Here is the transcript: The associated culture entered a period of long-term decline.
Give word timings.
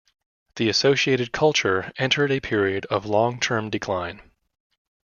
The 0.55 0.67
associated 0.67 1.31
culture 1.31 1.91
entered 1.95 2.31
a 2.31 2.39
period 2.39 2.87
of 2.89 3.05
long-term 3.05 3.69
decline. 3.69 4.31